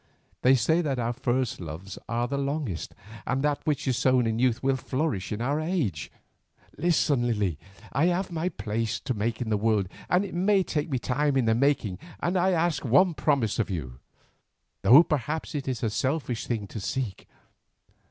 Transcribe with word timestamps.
They 0.41 0.55
say 0.55 0.81
that 0.81 0.97
our 0.97 1.13
first 1.13 1.59
loves 1.59 1.99
are 2.09 2.27
the 2.27 2.35
longest, 2.39 2.95
and 3.27 3.43
that 3.43 3.61
which 3.65 3.87
is 3.87 3.97
sown 3.97 4.25
in 4.25 4.39
youth 4.39 4.63
will 4.63 4.75
flourish 4.75 5.31
in 5.31 5.43
our 5.43 5.59
age. 5.59 6.11
Listen, 6.75 7.27
Lily; 7.27 7.59
I 7.93 8.05
have 8.07 8.31
my 8.31 8.49
place 8.49 8.99
to 9.01 9.13
make 9.13 9.41
in 9.43 9.51
the 9.51 9.57
world, 9.57 9.87
and 10.09 10.25
it 10.25 10.33
may 10.33 10.63
take 10.63 10.91
a 10.91 10.97
time 10.97 11.37
in 11.37 11.45
the 11.45 11.53
making, 11.53 11.99
and 12.19 12.35
I 12.35 12.49
ask 12.49 12.83
one 12.83 13.13
promise 13.13 13.59
of 13.59 13.69
you, 13.69 13.99
though 14.81 15.03
perhaps 15.03 15.53
it 15.53 15.67
is 15.67 15.83
a 15.83 15.89
selfish 15.91 16.47
thing 16.47 16.65
to 16.69 16.79
seek. 16.79 17.27